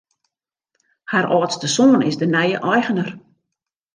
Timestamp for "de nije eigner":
2.21-3.09